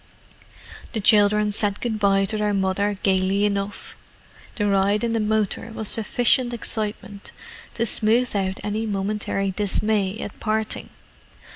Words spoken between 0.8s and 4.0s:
The children said good bye to their mother gaily enough: